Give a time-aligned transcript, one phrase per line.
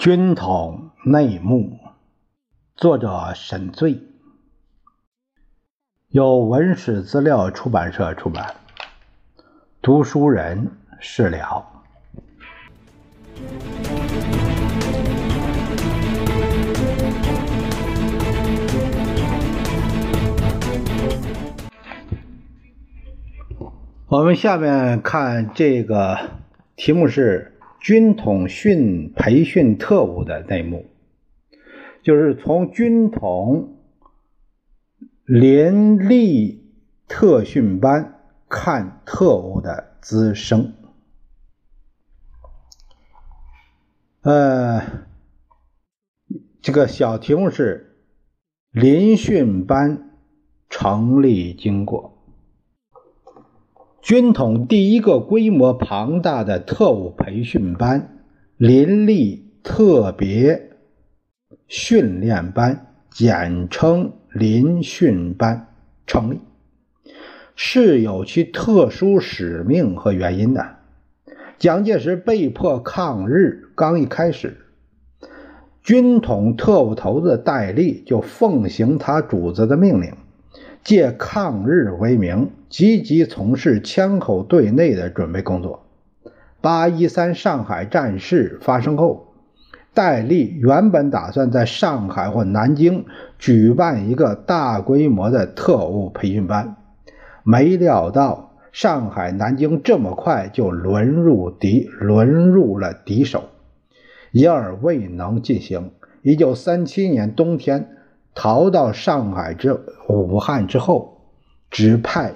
[0.00, 1.78] 军统内幕，
[2.74, 4.00] 作者沈醉，
[6.08, 8.54] 由文史资料出版社出版。
[9.82, 11.66] 读书人事了。
[24.06, 26.30] 我们下面看这个
[26.74, 27.59] 题目是。
[27.80, 30.84] 军统训培训特务的内幕，
[32.02, 33.78] 就是从军统
[35.24, 36.62] 林立
[37.08, 40.74] 特训班看特务的滋生。
[44.22, 44.82] 呃，
[46.60, 47.96] 这个小题目是
[48.70, 50.18] 林训班
[50.68, 52.19] 成立经过。
[54.10, 58.24] 军统第一个规模庞大的特务培训班——
[58.58, 60.72] 林立特别
[61.68, 65.68] 训练班，简称林训班
[66.08, 66.40] 成立，
[67.54, 70.78] 是有其特殊使命和原因的。
[71.60, 74.56] 蒋介石被迫抗日刚一开始，
[75.84, 80.12] 军统特务头子戴笠就奉行他主子的命令。
[80.82, 85.84] 借抗日为名，积极从事枪口对内的准备工作。
[86.60, 89.28] 八一三上海战事发生后，
[89.92, 93.04] 戴笠原本打算在上海或南京
[93.38, 96.76] 举办一个大规模的特务培训班，
[97.44, 103.44] 没料到上海、南京这么快就沦入敌沦入了敌手，
[104.32, 105.90] 因而未能进行。
[106.22, 107.96] 一九三七年冬天。
[108.34, 111.20] 逃到上海之武汉之后，
[111.70, 112.34] 指派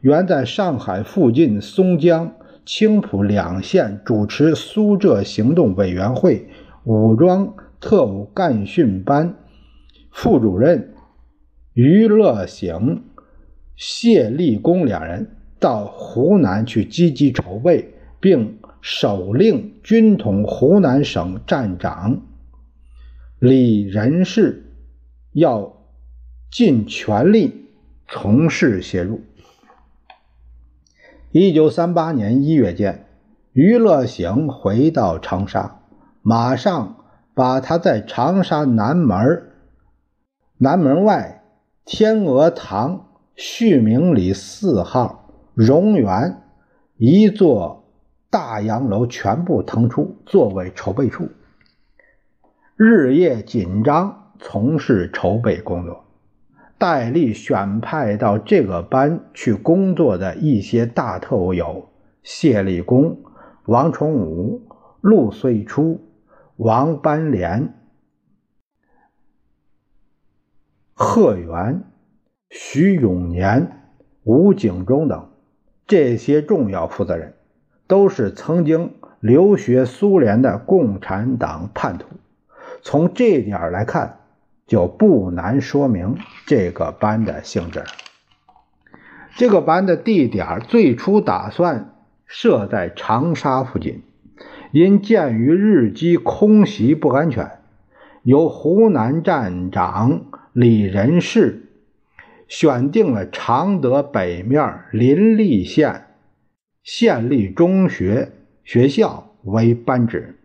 [0.00, 2.32] 原在上海附近松江、
[2.66, 6.48] 青浦两县主持苏浙行动委员会
[6.84, 9.36] 武装特务干训班
[10.10, 10.94] 副主任
[11.72, 13.04] 于乐行、
[13.76, 22.22] 谢立功两人到湖南去积极筹备，并手令军统湖南省站长
[23.38, 24.63] 李仁士。
[25.34, 25.76] 要
[26.50, 27.68] 尽全力
[28.06, 29.20] 从事协助。
[31.32, 33.06] 一九三八年一月间，
[33.52, 35.80] 余乐行回到长沙，
[36.22, 39.50] 马上把他在长沙南门
[40.58, 41.42] 南门外
[41.84, 46.42] 天鹅堂旭明里四号荣园
[46.96, 47.84] 一座
[48.30, 51.28] 大洋楼全部腾出，作为筹备处，
[52.76, 54.23] 日夜紧张。
[54.38, 56.04] 从事筹备工作，
[56.76, 61.88] 戴笠选派到这个班去工作的一些大特务有
[62.22, 63.22] 谢立功、
[63.64, 64.62] 王崇武、
[65.00, 66.00] 陆遂初、
[66.56, 67.74] 王班连、
[70.92, 71.84] 贺元、
[72.50, 73.82] 徐永年、
[74.24, 75.30] 吴景中等。
[75.86, 77.34] 这些重要负责人
[77.86, 82.06] 都是曾经留学苏联的共产党叛徒。
[82.82, 84.20] 从这点来看。
[84.66, 86.16] 就不难说明
[86.46, 87.84] 这个班的性质。
[89.36, 91.94] 这个班的地点最初打算
[92.26, 94.02] 设在长沙附近，
[94.72, 97.58] 因鉴于日机空袭不安全，
[98.22, 101.68] 由湖南站长李仁士
[102.46, 106.06] 选定了常德北面临立县
[106.82, 108.30] 县立中学
[108.62, 110.38] 学校为班址。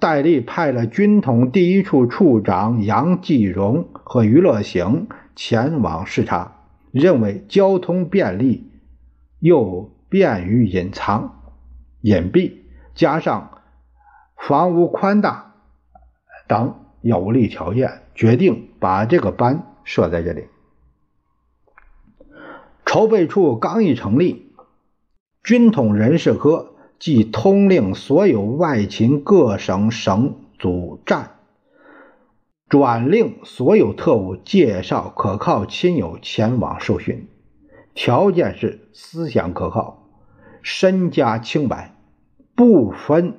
[0.00, 8.70] 戴笠派了军统第一处处长杨继荣和余乐行前往视察，认为交通便利，
[9.40, 11.52] 又便于隐藏、
[12.00, 12.54] 隐蔽，
[12.94, 13.60] 加上
[14.38, 15.54] 房屋宽大
[16.48, 20.46] 等有利条件，决定把这个班设在这里。
[22.86, 24.50] 筹备处刚一成立，
[25.44, 26.69] 军统人事科。
[27.00, 31.30] 即通令所有外勤各省省组站，
[32.68, 37.26] 转令所有特务介绍可靠亲友前往受训，
[37.94, 40.10] 条件是思想可靠，
[40.60, 41.96] 身家清白，
[42.54, 43.32] 不分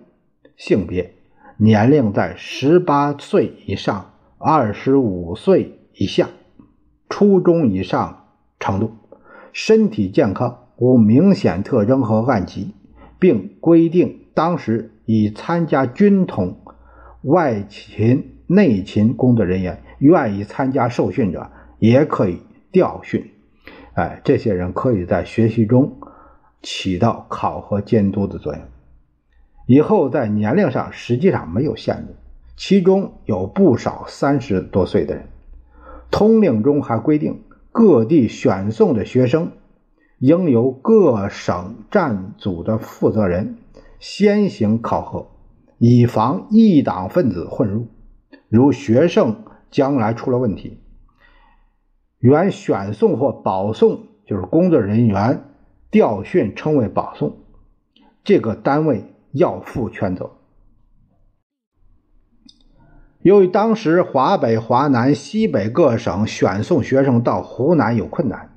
[0.58, 1.14] 性别，
[1.58, 6.30] 年龄在十八岁以上、二十五岁以下，
[7.10, 8.26] 初中以上
[8.60, 8.94] 程度，
[9.54, 12.74] 身体健康，无明显特征和案疾。
[13.22, 16.58] 并规定，当时已参加军统
[17.22, 22.40] 外勤、内勤工作人员，愿意参加受训者也可以
[22.72, 23.32] 调训。
[23.94, 25.98] 哎，这些人可以在学习中
[26.64, 28.62] 起到考核监督的作用。
[29.68, 32.16] 以后在年龄上实际上没有限制，
[32.58, 35.26] 其中有不少三十多岁的人。
[36.10, 39.52] 通令中还规定，各地选送的学生
[40.22, 43.58] 应由各省战组的负责人
[44.00, 45.32] 先行考核，
[45.80, 47.88] 以防异党分子混入。
[48.48, 50.80] 如学生将来出了问题，
[52.20, 55.44] 原选送或保送就是工作人员
[55.90, 57.38] 调训称为保送，
[58.24, 60.30] 这个单位要负全责。
[63.24, 68.56] 由于当时华北、华南、西北各省选送学生到湖南有困难，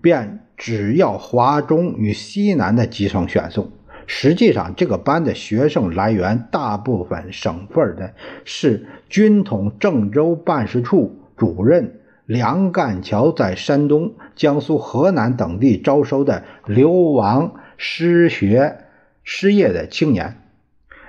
[0.00, 3.70] 便只要华中与西南的几省选送。
[4.06, 8.12] 实际上，这个班的学生来源大部分省份的
[8.44, 18.78] 是军统郑州办事处主任梁干桥在山东、江苏、河南等地招收的流亡失学、
[19.22, 20.40] 失业的青年。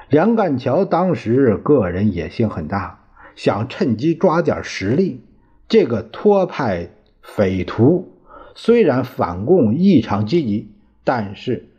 [0.07, 3.00] 梁干桥当时个人野心很大，
[3.36, 5.21] 想趁机抓点实力。
[5.68, 6.89] 这个托派
[7.21, 8.14] 匪徒
[8.56, 10.72] 虽然反共异常积极，
[11.04, 11.69] 但是。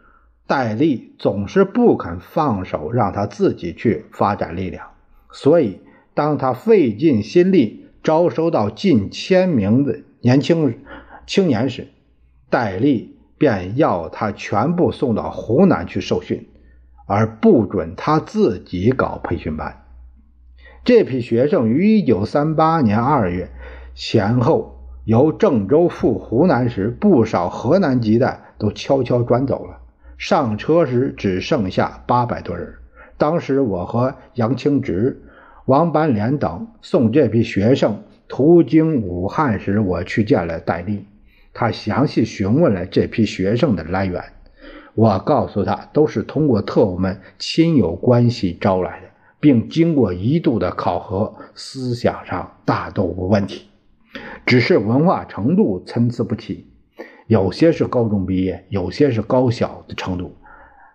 [0.49, 4.91] 戴笠总是不肯放手，让他自己去发展力量。
[5.33, 5.81] 所以，
[6.15, 10.79] 当他费尽心力招收到近千名的年轻
[11.27, 11.89] 青年时，
[12.49, 16.47] 戴笠便要他全部送到湖南去受训，
[17.09, 19.83] 而不准他自己搞培训班。
[20.85, 23.51] 这批学生于1938年2月
[23.97, 24.76] 前后
[25.07, 29.79] 由郑州赴湖南时，不少河南籍的都悄悄转走了。
[30.19, 32.75] 上车时只剩下八百多人。
[33.17, 35.23] 当时我和杨清直、
[35.67, 41.05] 王班连等送这批学生途经武汉时，我去见了戴笠，
[41.55, 44.25] 他详细询问了这批学生的来源。
[44.97, 49.07] 我告诉他，都是通过特务们亲友关系招来的，
[49.39, 53.69] 并经过一度的考核，思想上大都无问题，
[54.47, 56.73] 只是文化程度参差不齐。
[57.27, 60.37] 有些是高中毕业，有些是高小的程度。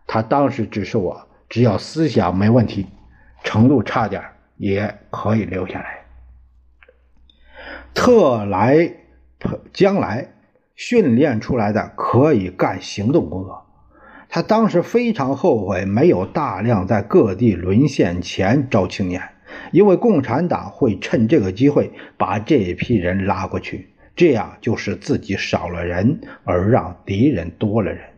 [0.07, 2.87] 他当时指示我，只要思想没问题，
[3.43, 4.23] 程度差点
[4.55, 6.05] 也可以留下来。
[7.93, 8.93] 特来
[9.73, 10.33] 将来
[10.75, 13.65] 训练出来的可以干行动工作。
[14.29, 19.30] 他当时非常后悔没有大量在各地沦陷前招青年，
[19.71, 23.87] 因为共产党会趁这个机会把这一批人拉过去。
[24.15, 28.10] 这样就使自己少了人，而让敌人多了人。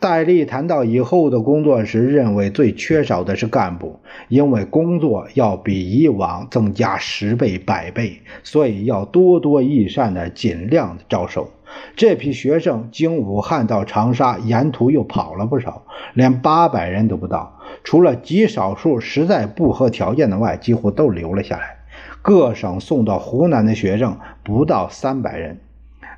[0.00, 3.98] 戴笠谈到以后的工作时，认为最缺少的是干部，
[4.28, 11.50] 因为工作要比以往增加十倍、百倍，所以要多多益善的尽量的招收。
[11.96, 15.82] 这批学生经武汉到长沙，沿途又跑了不少，
[16.14, 17.58] 连八百人都不到。
[17.82, 21.78] 除了极少数实在不合条件的外，几乎都留了下来。
[22.22, 25.58] 各省送到湖南的学生不到三百人。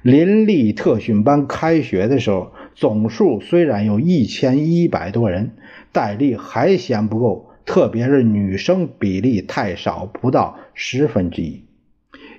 [0.03, 5.53] 林立特训班开学的时候，总数虽然有一千一百多人，
[5.93, 11.65] 戴笠还嫌不够，特别是女生比例太少，不到十分之一。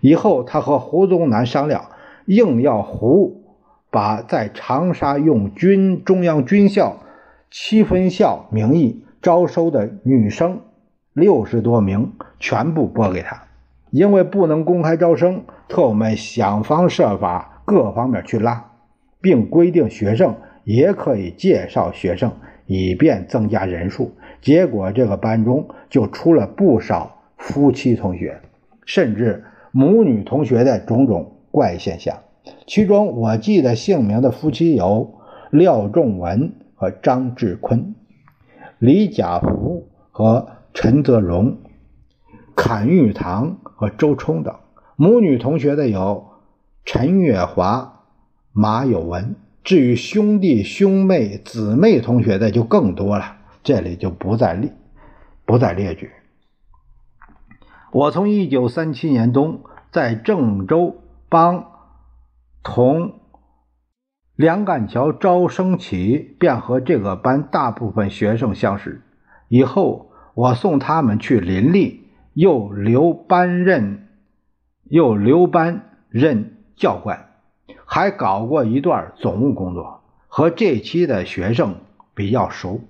[0.01, 1.91] 以后他和胡宗南商量，
[2.25, 3.43] 硬要胡
[3.89, 7.03] 把在长沙用军中央军校
[7.51, 10.61] 七分校名义招收的女生
[11.13, 13.43] 六十多名全部拨给他。
[13.91, 18.70] 因为不能公开招生，特务们想方设法各方面去拉，
[19.21, 22.31] 并规定学生也可以介绍学生，
[22.65, 24.11] 以便增加人数。
[24.41, 28.41] 结果这个班中就出了不少夫妻同学，
[28.85, 32.17] 甚至母女同学的种种怪现象。
[32.65, 35.13] 其中我记得姓名的夫妻有
[35.51, 37.93] 廖仲文和张志坤，
[38.79, 41.57] 李甲福和陈泽荣。
[42.53, 44.55] 阚玉堂和周冲等
[44.95, 46.27] 母女同学的有
[46.85, 48.00] 陈月华、
[48.53, 49.35] 马有文。
[49.63, 54.73] 至于兄弟、兄妹、姊妹同学的就更多了，这里就不再列
[55.45, 56.11] 不再列举。
[57.91, 61.65] 我从一九三七年冬在郑州帮
[62.63, 63.19] 同
[64.35, 69.01] 梁干桥招生起，便和这个班大部分学生相识。
[69.47, 71.99] 以后我送他们去林立。
[72.33, 74.07] 又留班任，
[74.85, 77.30] 又留班任教官，
[77.85, 81.75] 还搞过一段总务工作，和这期的学生
[82.13, 82.81] 比较熟。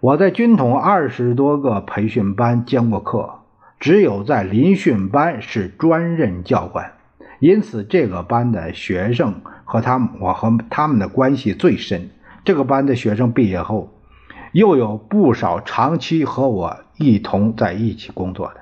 [0.00, 3.40] 我在军统二十多个培训班兼过课，
[3.80, 6.92] 只有在临训班是专任教官，
[7.38, 12.10] 因此这个班的学生和他们，我和他们的关系最深。
[12.44, 13.88] 这个班的学生毕业后，
[14.52, 18.56] 又有不少长期和我一同在一起工作的。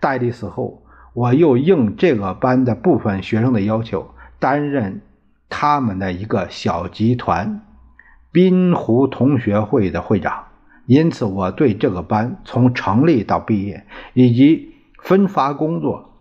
[0.00, 0.82] 戴笠死后，
[1.12, 5.00] 我又应这个班的部分学生的要求，担任
[5.48, 7.60] 他们的一个小集团——
[8.32, 10.44] 滨湖同学会的会长。
[10.86, 16.14] 因此，我对这个班从成立到毕业，以及分发工作，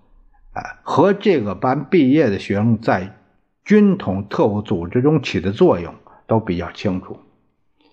[0.53, 3.15] 啊，和这个班毕业的学生在
[3.63, 5.95] 军统特务组织中起的作用
[6.25, 7.19] 都比较清楚。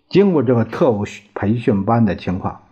[0.09, 1.05] 经过这个特务
[1.35, 2.63] 培训班的情况，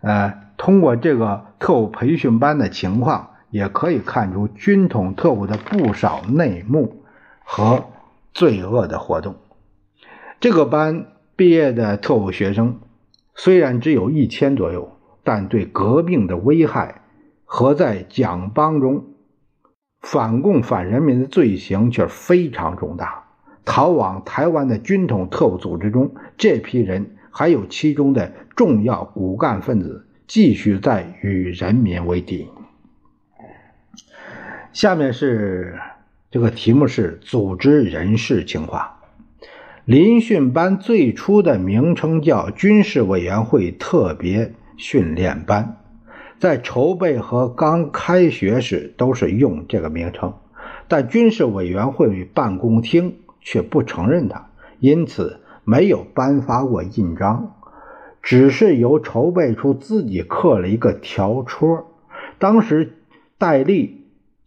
[0.00, 7.02] 呃，通过这个特务培训班的情况，也可以看出军统特务的不少内幕
[7.44, 7.84] 和
[8.32, 9.36] 罪恶的活动。
[10.40, 12.80] 这个班毕业的特务学生。
[13.40, 17.02] 虽然只有一千左右，但对革命的危害
[17.44, 19.04] 和在蒋帮中
[20.00, 23.26] 反共反人民的罪行却非常重大。
[23.64, 32.48] 逃往台湾的军统特务组织中，这批人还有其中的重要骨干分子，继续在与人民为敌。
[34.78, 35.80] 下面是
[36.30, 38.90] 这个题目是组织人事情况。
[39.84, 45.78] 临训班最初的名称叫军事委员会特别训练班，
[46.38, 50.34] 在筹备和刚开学时都是用这个名称，
[50.86, 57.56] 但军事委员会办公厅却不承认它，因此没有颁发过印章，
[58.22, 61.88] 只是由筹备处自己刻了一个条戳。
[62.38, 62.94] 当时
[63.38, 63.97] 戴笠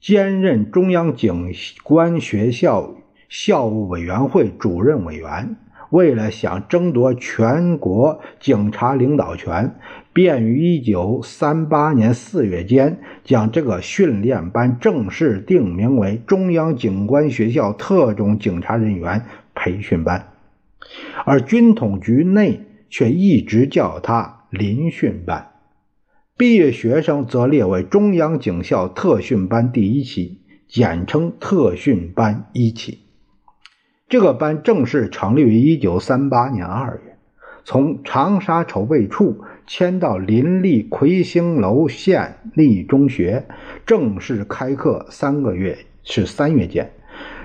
[0.01, 1.53] 兼任中央警
[1.83, 2.95] 官学校。
[3.29, 5.55] 校务委员会主任委员
[5.89, 9.73] 为了想争夺全国警察领导权，
[10.11, 19.23] 便于一九三八年四月间将这个训练班正式定名为中央警官学校特种警察人员
[19.55, 20.27] 培训班，
[21.23, 25.50] 而军统局内却一直叫它临训班。
[26.41, 32.97] 毕业学生则列为中央警校特训班第一期，简称特训班一期。
[34.09, 37.15] 这个班正式成立于一九三八年二月，
[37.63, 43.45] 从长沙筹备处迁到邻立魁星楼县立中学，
[43.85, 46.91] 正式开课三个月是三月间。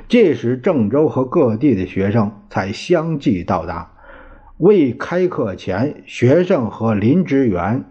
[0.08, 3.92] 这时郑州和各地的学生才相继到达。
[4.56, 7.84] 未开课前，学生和林职员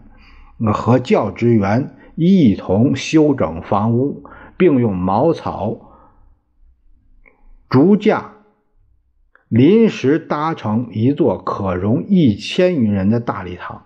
[0.73, 4.23] 和教职员一同修整房屋，
[4.57, 5.97] 并用茅草、
[7.69, 8.31] 竹架。
[9.47, 13.85] 临时搭成一座可容一千余人的大礼堂。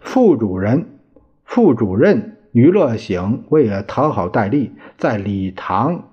[0.00, 0.98] 副主任、
[1.44, 6.10] 副主任于乐醒为了讨好戴笠，在礼堂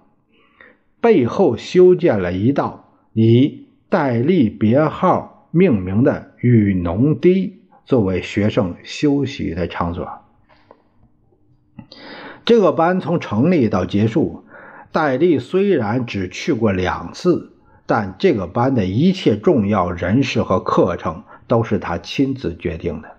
[1.02, 7.61] 背后修建了一道以戴笠别号命名的雨农堤，
[7.92, 10.08] 作为学生休息的场所。
[12.46, 14.46] 这个班从成立到结束，
[14.94, 17.52] 戴笠虽然只去过两次。
[17.86, 23.10] 但这个班的一切重要人事和课程都是他亲自决定的。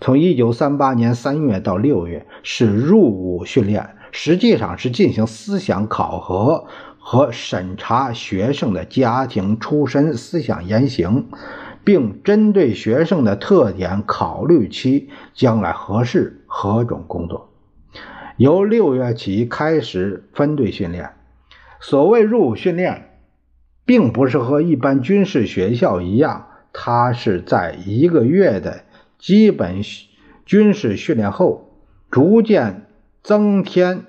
[0.00, 6.66] 从一九三八年三月到六月是入伍训练，实际上是进行思想考核
[7.00, 11.26] 和审查学生的家庭出身、思想言行，
[11.84, 17.50] 并针对学生的特点考虑其将来合适何种工作。
[18.36, 21.10] 由6月起开始分队训练。
[21.80, 23.08] 所谓入伍训练。
[23.84, 28.84] 并不是和一般军事学校一样，它是在一个月的
[29.18, 29.82] 基本
[30.46, 31.72] 军事训练后，
[32.08, 32.86] 逐渐
[33.24, 34.04] 增添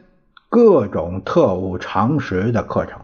[0.48, 3.02] 各种特务常识的课程。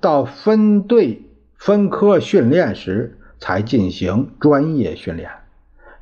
[0.00, 1.22] 到分队
[1.56, 5.28] 分科训练时，才进行专业训练。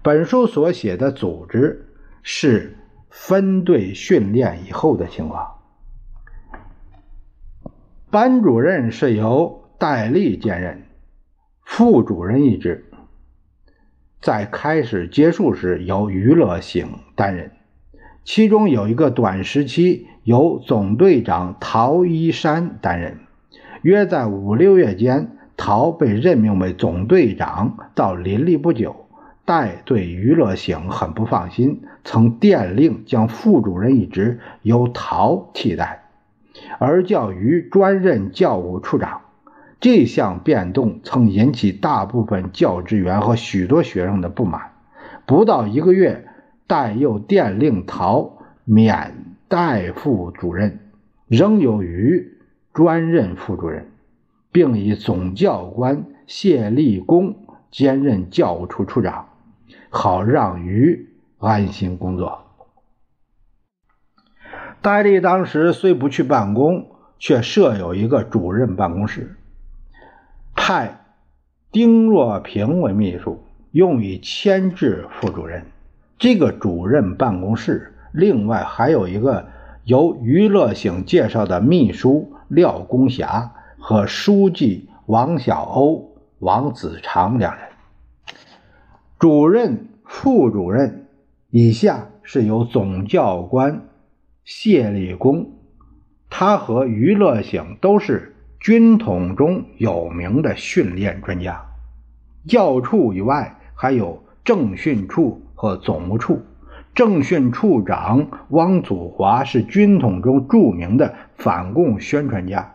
[0.01, 1.89] 本书所写的组织
[2.23, 2.77] 是
[3.11, 5.59] 分队训练以后的情况。
[8.13, 10.85] 班主任是由戴笠兼任，
[11.65, 12.85] 副主任一职，
[14.21, 17.51] 在开始结束时由余乐醒担任。
[18.23, 23.19] 其中有一个短时期由总队长陶一山担任。
[23.83, 29.07] 约在五六月间，陶被任命为总队长，到林立不久，
[29.45, 36.09] 戴对余乐醒很不放心，曾电令将副主任一职由陶替代。
[36.81, 39.21] 而叫于专任教务处长，
[39.79, 44.73] 这项变动曾引起大部分教职员和许多学生的不满。
[45.27, 46.27] 不到一个月，
[46.67, 49.15] 戴又电令陶免
[49.47, 50.81] 代副主任，
[51.29, 52.33] 仍有于
[52.73, 53.87] 专任副主任，
[54.53, 59.29] 并以总教官谢立功兼任教务处处长，
[59.91, 62.45] 好让于安心工作。
[64.83, 69.37] 戴笠当时虽不去办公，却设有一个主任办公室，
[70.55, 71.01] 派
[71.71, 75.65] 丁若平为秘书，用以牵制副主任。
[76.19, 79.47] 这个主任办公室另外还有一个
[79.85, 87.65] 由余乐醒介绍的秘书廖公霞和书记王小欧、王子长两人。
[89.19, 91.09] 主任、副主任
[91.51, 93.89] 以下是由总教官
[94.45, 95.51] 谢立功，
[96.31, 101.67] 他和余乐醒都是军统中有名的训练专家。
[102.47, 105.43] 教处以外还有政训处。
[105.55, 106.43] 和总务处
[106.93, 112.75] 政训处长汪祖华是军统中著名的反共宣传家，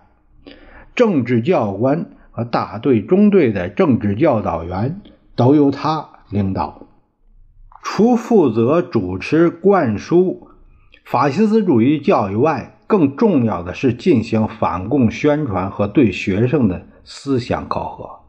[0.97, 4.99] 政治教官和大队、中队的政治教导员
[5.35, 6.81] 都由他领导。
[7.83, 10.49] 除负责主持灌输
[11.05, 18.19] 法西斯主义教育外，更重要的是进行反共宣传和对学生的思想考核。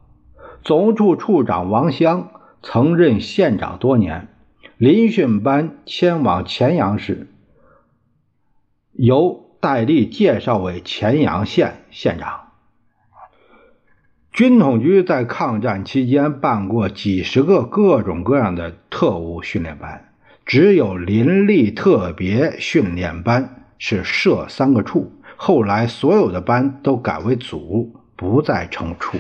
[0.63, 2.29] 总务处处长王湘
[2.63, 4.29] 曾任县长多年。
[4.77, 7.29] 临训班迁往乾阳时，
[8.93, 12.48] 由戴笠介绍为乾阳县县长。
[14.39, 20.13] 军统局在抗战期间办过几十个各种各样的特务训练班，
[20.47, 29.19] 只有林立特别训练班是设三个处，后来所有的班都改为组，不再称处。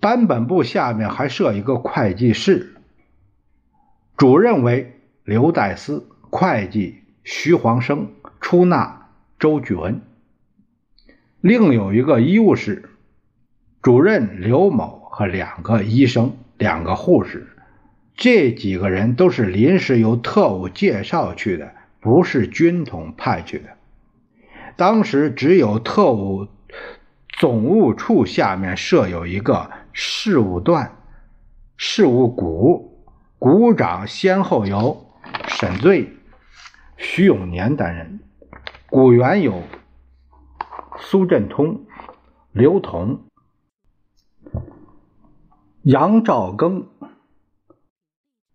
[0.00, 2.74] 班本部下面还设一个会计室。
[4.18, 8.08] 主任为刘代思，会计徐黄生，
[8.42, 10.02] 出纳周举文。
[11.40, 12.90] 另有一个医务室，
[13.82, 17.46] 主任刘某和两个医生、两个护士。
[18.14, 23.68] 这几个人都是临时由特务介绍去的，不是军统派去的。
[24.76, 26.48] 当时只有特务
[27.38, 30.96] 总务处下面设有一个事务段、
[31.76, 32.86] 事务股。
[33.40, 35.06] 股长先后由
[35.46, 36.12] 沈醉、
[36.96, 38.18] 徐永年担任，
[38.90, 39.62] 股员有
[40.98, 41.82] 苏振通、
[42.50, 43.27] 刘同、
[45.82, 46.86] 杨兆庚、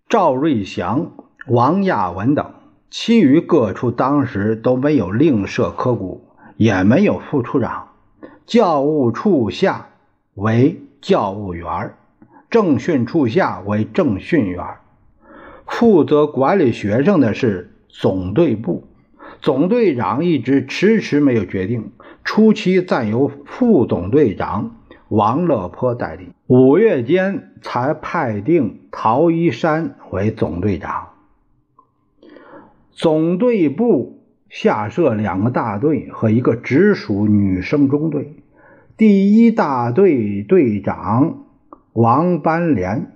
[0.10, 1.14] 赵瑞祥、
[1.48, 2.54] 王亚文等。
[2.90, 7.88] 其余各处当时都没有另设科股，也没有副处长。
[8.46, 9.88] 教务处下
[10.34, 11.96] 为教务员
[12.50, 14.64] 政训处下为政训员，
[15.66, 18.84] 负责管理学生的是总队部，
[19.42, 21.94] 总队长一直迟迟没有决定，
[22.26, 24.76] 初期暂由副总队长
[25.16, 31.10] 王乐坡代理，五月间才派定陶一山为总队长。
[32.90, 38.38] 总队部下设两个大队和一个直属女生中队，
[38.98, 41.44] 第一大队队长。
[41.94, 43.12] 王班连，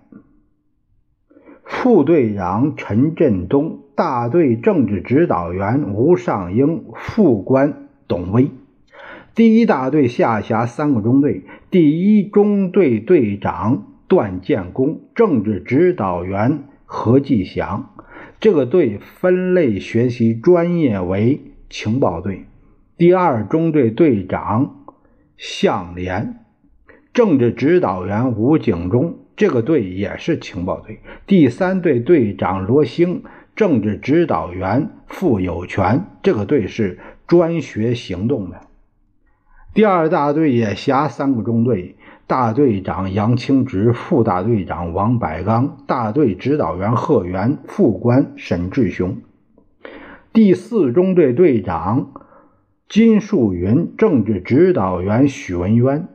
[1.64, 8.52] 副队长陈振东，大队政治指导员吴尚英，副官董威。
[9.38, 17.94] 第一大队下辖三个中队，第一中队队长段建功，政治指导员何继祥。
[18.40, 22.46] 这个队分类学习专业为情报队。
[22.98, 24.88] 第二中队队长
[25.38, 26.40] 向连。
[27.14, 30.98] 政治指导员吴景忠，这个队也是情报队。
[31.28, 33.22] 第三队队长罗兴，
[33.56, 36.98] 政治指导员傅有权，这个队是
[37.28, 38.62] 专学行动的。
[39.74, 49.18] 第二大队也辖三个中队，大队长杨清直，副大队长王百刚，大队指导员贺元，副官沈志雄。
[50.34, 52.12] 第四中队队长
[52.90, 56.08] 金树云，政治指导员许文渊。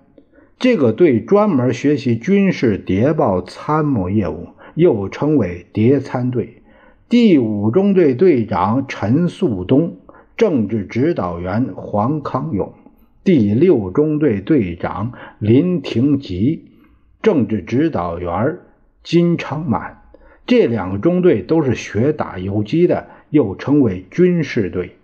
[0.59, 6.62] 这个队专门学习军事谍报参谋业务，又称为谍参队。
[7.09, 9.99] 第五中队队长陈素东，
[10.37, 12.69] 政治指导员黄康勇；
[13.24, 16.70] 第六中队队长林廷吉，
[17.22, 18.58] 政治指导员
[19.02, 20.02] 金昌满。
[20.46, 24.96] 这两个中队都是学打游击的，又称为军事队。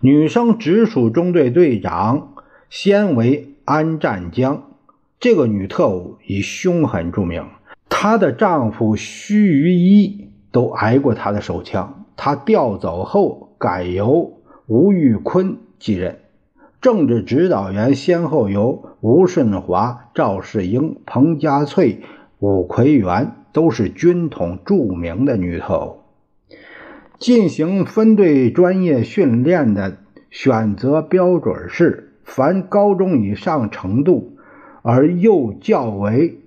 [0.00, 2.34] 女生直属中队队长
[2.70, 3.52] 先为。
[3.66, 4.78] 安占江
[5.18, 7.48] 这个女特务以凶狠著名，
[7.88, 12.04] 她的丈夫须臾一都挨过她的手枪。
[12.16, 16.20] 她调走后，改由吴玉坤继任。
[16.80, 22.02] 政治指导员先后由吴顺华、赵世英、彭家翠、
[22.38, 25.96] 武奎元，都是军统著名的女特务。
[27.18, 29.96] 进行分队专业训练的
[30.30, 34.36] 选择标准是：凡高中以上程度
[34.82, 36.40] 而又较为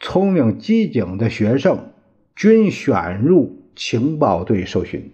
[0.00, 1.90] 聪明机警的学生，
[2.34, 5.10] 均选入情报队受训；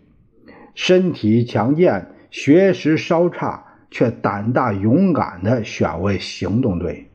[0.75, 7.07] 身体强健、学识稍差却胆大勇敢的，选为行动队；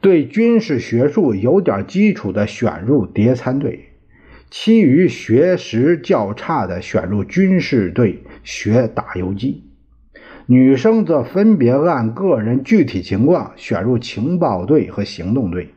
[0.00, 3.84] 对军事学术有点基础的，选入谍参队。
[4.50, 9.64] 其余学识较差的选入军事队学打游击，
[10.46, 15.74] 女生则分别按个人具体情况选入情报队和行动队。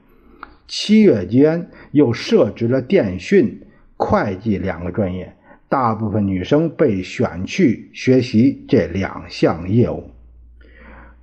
[0.68, 3.64] 七月间又设置了电讯、
[3.98, 5.36] 会计两个专业，
[5.71, 10.12] 大部分女生被选去学习这两项业务。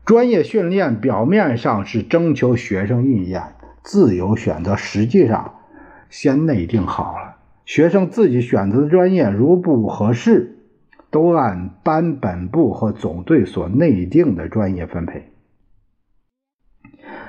[0.07, 3.43] 专业训练表面上是征求学生意见，
[3.83, 5.57] 自由选择，实际上
[6.09, 7.37] 先内定好了。
[7.67, 10.57] 学生自己选择的专业如不合适，
[11.11, 15.31] 都按班本部和总队所内定的专业分配。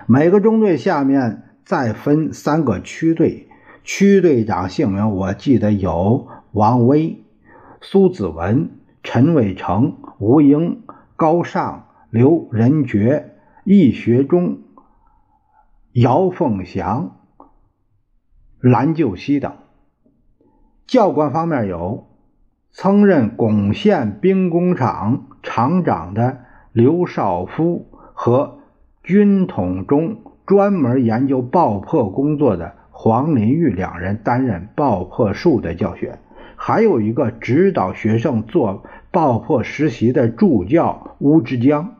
[0.06, 3.50] 每个中队下面再分三个区队，
[3.84, 7.24] 区队长姓名我记得有王威、
[7.82, 8.72] 苏子文、
[9.04, 10.84] 陈伟成、吴英、
[11.16, 14.60] 高尚、刘仁觉、易学忠、
[15.92, 17.18] 姚凤祥、
[18.60, 19.54] 蓝救西等。
[20.88, 22.08] 教官方面有
[22.72, 26.40] 曾任巩县兵工厂厂长的
[26.72, 27.86] 刘少夫
[28.16, 28.58] 和
[29.04, 36.18] 军统中专门研究爆破工作的黄林玉两人担任爆破术的教学，
[36.62, 41.96] 还有一个指导学生做爆破实习的助教乌之江。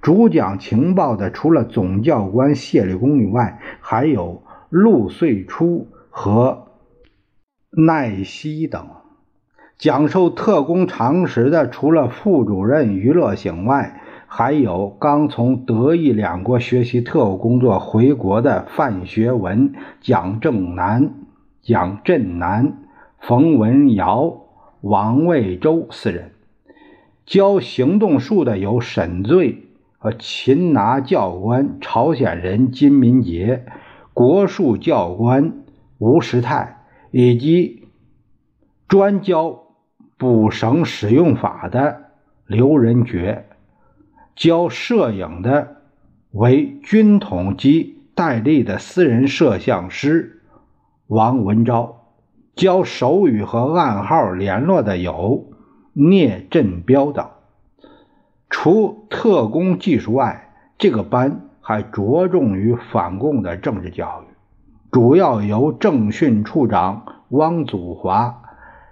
[0.00, 6.66] 主讲情报的除了总教官谢立功以外，还有陆遂初和。
[7.70, 8.86] 奈西等
[9.78, 21.14] 讲授特工常识的，除了副主任于乐醒外，还有刚从德意两国学习特务工作回国的范学文、蒋正南、
[21.62, 22.78] 蒋振南、
[23.22, 24.42] 冯文尧、
[24.80, 26.32] 王卫洲四人。
[27.24, 29.62] 教行动术的有沈醉
[29.96, 33.64] 和擒拿教官朝鲜人金民杰、
[34.12, 35.64] 国术教官
[35.98, 36.78] 吴时泰。
[37.14, 37.88] 以及
[38.88, 39.64] 专教
[40.16, 42.04] 捕绳使用法的
[42.46, 43.44] 刘仁觉，
[44.34, 45.82] 教摄影的
[46.30, 50.40] 为军统及戴笠的私人摄像师
[51.06, 52.01] 王文昭，
[52.54, 55.50] 教手语和暗号联络的有
[55.92, 57.26] 聂振彪等。
[58.50, 64.32] 除特工技术外，这个班还着重于反共的政治教育。
[64.90, 68.42] 主要由政训处长汪祖华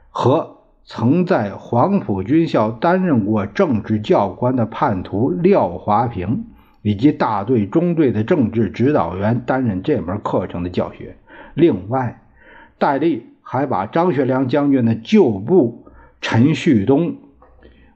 [0.09, 6.46] 和曾在黄埔军校担任过政治教官的叛徒廖华平，
[6.81, 11.16] 以及大队、中队的政治指导员担任这门课程的教学。
[11.53, 12.23] 另外，
[12.79, 15.87] 戴笠还把张学良将军的旧部
[16.21, 17.17] 陈旭东、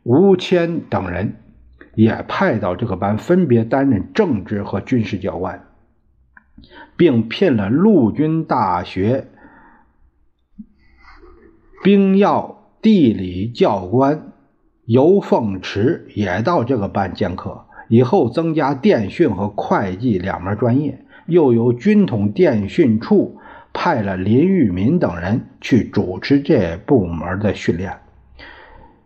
[0.02, 1.36] 吴谦等人
[1.94, 5.64] 也派到这个班，分别担任政治和军事教官。
[6.96, 9.28] 并聘了陆军大学
[11.84, 14.32] 兵要地理教官
[14.86, 21.04] 尤凤池也到这个班兼课，以后增加电讯和会计两门专业。
[21.26, 23.38] 又由军统电讯处
[23.74, 27.98] 派了林玉民等人去主持这部门的训练。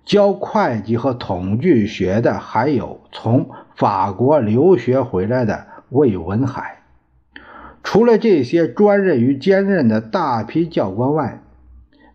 [0.04, 6.82] 教会计和统计学的还有从法国留学回来的魏文海。
[7.82, 11.42] 除了这些专任于兼任的大批教官外，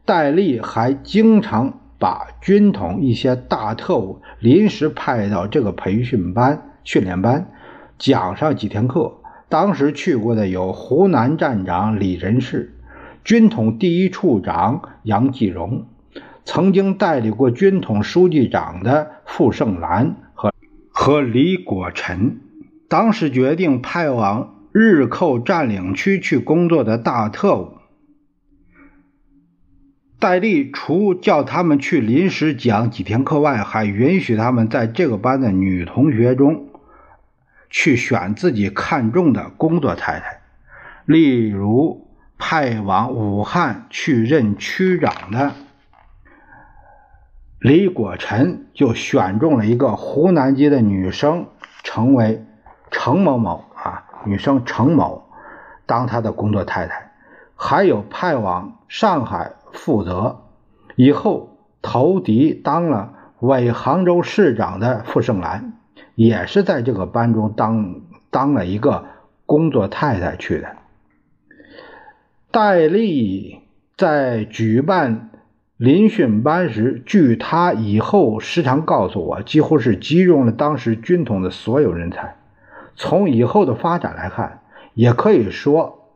[0.06, 7.48] 戴笠还经常把军统一些大特务临时派到这个培训班、训练班，
[7.98, 9.14] 讲上几天课。
[9.54, 12.74] 当时去过的有湖南站长李仁士、
[13.24, 15.86] 军统第一处长杨继荣，
[16.44, 20.52] 曾经代理过军统书记长的傅盛兰和
[20.90, 22.40] 和李果臣。
[22.90, 24.56] 当时决定派往。
[24.72, 27.74] 日寇占领区去工作的大特务
[30.18, 36.70] 戴笠，除叫他们去临时讲几天课外，还允许他们在这个班的女同学中
[37.74, 40.42] 去选自己看中的工作太太。
[41.06, 42.08] 例如，
[42.38, 45.52] 派往武汉去任区长的。
[47.60, 51.48] 李果臣就选中了一个湖南籍的女生，
[51.84, 52.46] 成为
[52.92, 55.30] 程某某啊，女生程某
[55.86, 57.12] 当他的工作太太，
[57.56, 60.44] 还有派往上海负责，
[60.96, 65.74] 以后投敌当了伪杭州市长的傅盛兰，
[66.16, 69.06] 也是在这个班中当当了一个
[69.46, 70.68] 工作太太去的。
[72.52, 73.60] 戴笠
[73.98, 75.30] 在举办。
[75.76, 82.36] 临训班时，据他以后时常告诉我，几乎是集中了当时军统的所有人才。
[82.96, 84.62] 从以后的发展来看，
[84.94, 86.08] 也可以说，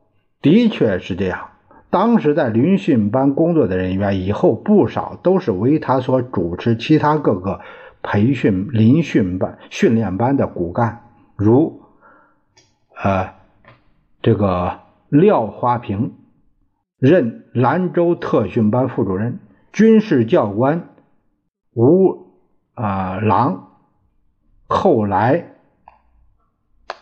[0.42, 1.50] 的确是这样。
[1.90, 7.60] 当时在临训班工作的人员，以后不少都是为他所主持其他各个
[8.10, 11.82] 培训临训班训练班的骨干，如，
[12.96, 13.34] 呃，
[14.22, 16.14] 这个廖华平
[16.98, 19.40] 任兰州特训班副主任。
[19.74, 20.88] 军事教官
[21.74, 22.32] 吴
[22.76, 23.74] 啊郎
[24.68, 25.52] 后来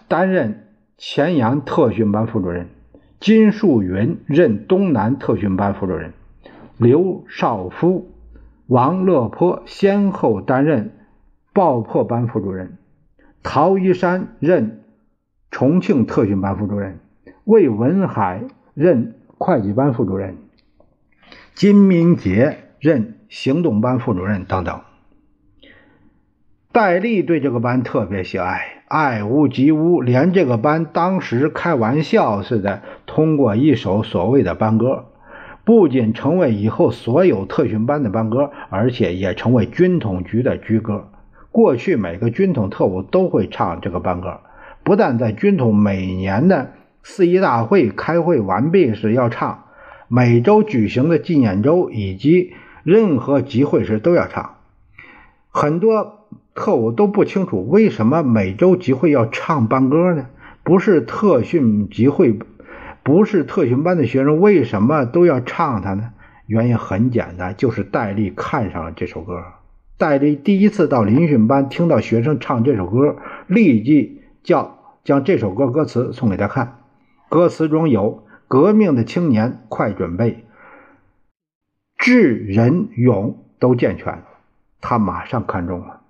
[0.07, 2.67] 担任前阳特训班副主任，
[3.19, 6.13] 金树云任东南特训班副主任，
[6.77, 8.11] 刘少夫、
[8.65, 10.94] 王乐坡先后担任
[11.55, 12.77] 爆破班副主任，
[13.41, 14.83] 陶一山任
[15.49, 16.99] 重庆特训班副主任，
[17.45, 20.35] 魏文海任会计班副主任，
[21.53, 22.59] 金明杰。
[22.77, 24.81] 任行动班副主任等等。
[26.71, 35.05] 戴笠对这个班特别喜爱，爱屋及乌，连这个班当时开玩笑似的，通过一首所谓的班歌，
[35.63, 41.07] 不仅成为以后所有特训班的班歌，而且也成为军统局的局歌。
[41.55, 44.41] 过去每个军统特务都会唱这个班歌，
[44.83, 49.63] 不但在军统每年的四一大会开会完毕时要唱，
[50.09, 52.51] 每周举行的纪念周以及。
[52.83, 54.57] 任何集会时都要唱，
[55.49, 60.27] 很多特务都不清楚为什么每周集会要唱班歌呢？
[60.61, 62.37] 不是特训集会，
[63.01, 66.11] 不是特训班的学生为什么都要唱它呢？
[66.47, 69.41] 原因很简单，就是戴笠看上了这首歌。
[69.97, 73.15] 戴笠第一次到临训班听到学生唱这首歌，
[73.47, 76.79] 立即叫将这首歌歌词送给他看。
[77.29, 80.43] 歌词中有“革命的青年快准备”。
[81.97, 84.23] 智、仁、勇都健全，
[84.81, 86.01] 他马上看中了，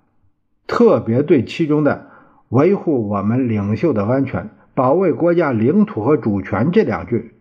[0.66, 2.10] 特别对其中的
[2.50, 7.36] “维护我们领袖的安全，保卫国家领土和主权”这两句，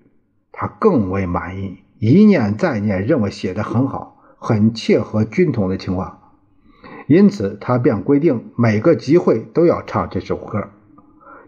[0.53, 6.21] 他更为满意，一念再念，认为写得很好，很切合军统的情况，
[7.07, 10.69] 因此他便规定每个集会都要唱这首歌。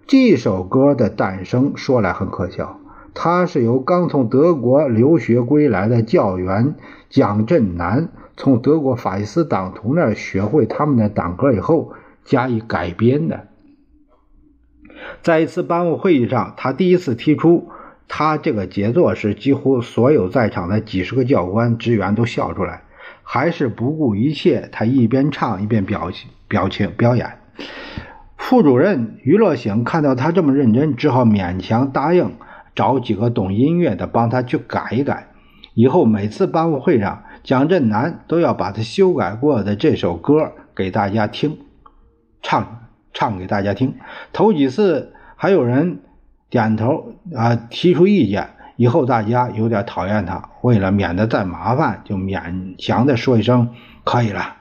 [0.07, 2.81] 这首歌的诞生说来很可笑。
[3.14, 6.75] 他是由刚从德国留学归来的教员
[7.09, 13.49] 蒋振南从德国法西斯党徒那儿学会他们的党歌以后加以改编的。
[15.23, 17.69] 在一次班务会议上，他第一次提出
[18.07, 22.83] 他这个杰作时，几乎所有在场的几十个教官职员都笑出来，
[23.29, 27.39] 还是不顾一切，他一边唱一边表情表情表演。
[28.37, 32.31] 副主任于乐醒看到他这么认真，只好勉强答应。
[32.77, 35.29] 找几个懂音乐的帮他去改一改，
[35.73, 41.57] 以后每次班务会上，蒋振南都要把他修改过的这首歌给大家听，
[42.43, 43.95] 唱唱给大家听。
[44.31, 46.01] 头几次还有人
[46.51, 48.51] 点头啊，提出意见。
[48.77, 54.57] 以后大家有点讨厌他，为了免得再麻烦，就勉强的说一声可以了，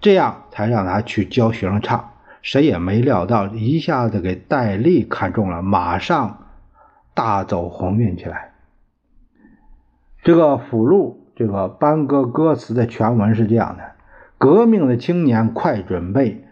[0.00, 2.10] 这样才让他去教学生唱。
[2.42, 6.40] 谁也没料到，一下子给戴笠看中了，马上。
[7.16, 8.54] 大走鸿运起来。
[10.24, 13.92] 这个辅录，这个班歌歌词的全文是这样的：
[14.36, 16.44] 革命的青年快准备，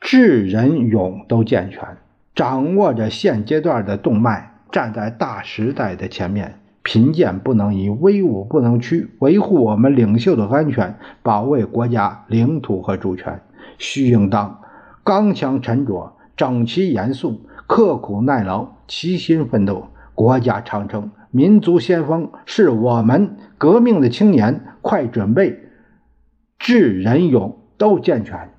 [0.00, 1.98] 智仁勇都健全，
[2.34, 6.60] 掌握着现阶段的动脉，站在大时代的前面。
[6.82, 13.42] 贫贱不能移，威武不能屈，维护我们领袖的安全，保卫国家领土和主权，
[13.76, 14.60] 需应当
[15.04, 17.42] 刚强沉着，整齐严肃。
[17.66, 24.64] 刻苦耐劳，齐心奋斗，国家长征，民族先锋，是我们革命的青年。
[24.80, 25.58] 快准备，
[26.58, 28.50] 智仁勇都健全。